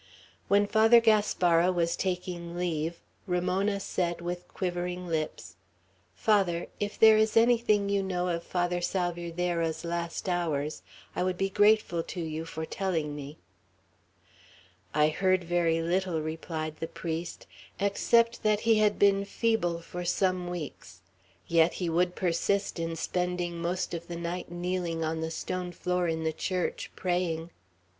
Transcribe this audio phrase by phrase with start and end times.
[0.47, 5.57] When Father Gaspara was taking leave, Ramona said, with quivering lips,
[6.15, 10.81] "Father, if there is anything you know of Father Salvierderra's last hours,
[11.15, 13.37] I would be grateful to you for telling me."
[14.91, 17.35] "I heard very little," replied the Father,
[17.79, 21.01] "except that he had been feeble for some weeks;
[21.45, 26.07] yet he would persist in spending most of the night kneeling on the stone floor
[26.07, 27.51] in the church, praying."